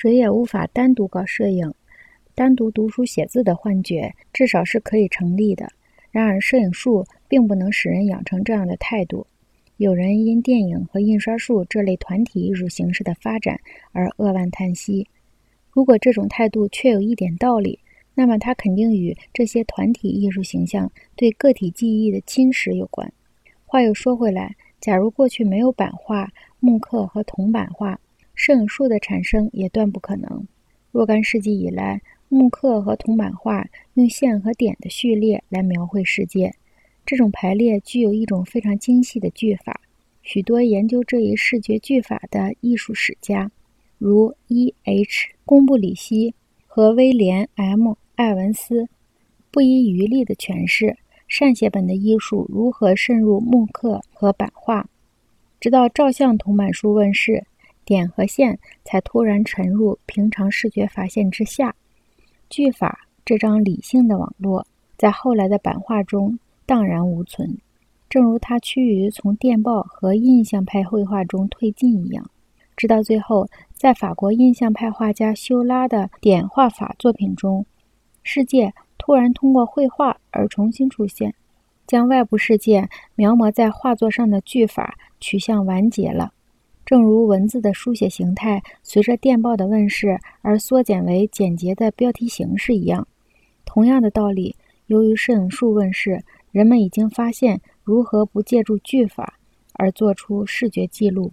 [0.00, 1.74] 谁也无法单独搞摄影，
[2.34, 5.70] 单独读书写字的幻觉至少是可以成立的。
[6.10, 9.26] 然而，摄影术并不能使人养成这样的态度。
[9.76, 13.60] 有人因电影和印刷术这类团体艺术形式的发展
[13.92, 15.06] 而扼腕叹息。
[15.70, 17.78] 如果这种态度确有一点道理，
[18.14, 23.12] 那么它肯定与这些团体艺术形象对个体记忆的侵蚀有关。
[23.66, 28.00] 话又说回来，假如过去没有版画、木刻和铜版画，
[28.42, 30.46] 摄影术的产生也断不可能。
[30.90, 36.54] 若干世纪以来，木刻和铜版画用线和点的序列来描绘世界。
[37.04, 39.82] 这种排列具有一种非常精细的句法。
[40.22, 43.50] 许多研究这一视觉句法的艺术史家，
[43.98, 45.34] 如 E.H.
[45.44, 46.34] 贡布里希
[46.66, 47.92] 和威廉 M.
[48.14, 48.88] 艾文斯，
[49.50, 50.96] 不遗余力地诠释
[51.28, 54.88] 善写本的艺术如何渗入木刻和版画，
[55.60, 57.44] 直到照相铜版书问世，
[57.84, 61.74] 点和线才突然沉入平常视觉发现之下。
[62.48, 66.38] 句法这张理性的网络，在后来的版画中。
[66.66, 67.58] 荡然无存，
[68.08, 72.30] 正如它趋于从电报和印象派绘画中退进一样。
[72.76, 77.66] 直到最后，在法国印象派画家修拉的点画法作品中，
[78.22, 81.34] 世界突然通过绘画而重新出现，
[81.88, 86.32] 将外部世界描摹在画作上的句法取向完结了。
[86.90, 93.06] 正如文字的书写形态随着电报的问世而缩减为简洁的标题形式一样，
[93.64, 96.24] 同样的道理，由于摄影术问世。
[96.50, 99.38] 人们已经发现如何不借助句法
[99.74, 101.30] 而做出视觉记录。